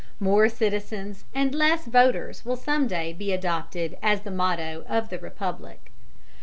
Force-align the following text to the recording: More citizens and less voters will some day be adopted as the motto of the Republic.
More 0.19 0.49
citizens 0.49 1.25
and 1.31 1.53
less 1.53 1.85
voters 1.85 2.43
will 2.43 2.55
some 2.55 2.87
day 2.87 3.13
be 3.13 3.31
adopted 3.31 3.99
as 4.01 4.21
the 4.21 4.31
motto 4.31 4.83
of 4.89 5.09
the 5.09 5.19
Republic. 5.19 5.91